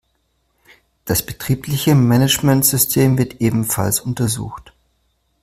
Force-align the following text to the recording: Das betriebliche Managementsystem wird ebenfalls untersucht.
Das 1.05 1.23
betriebliche 1.23 1.93
Managementsystem 1.93 3.19
wird 3.19 3.39
ebenfalls 3.39 3.99
untersucht. 3.99 4.73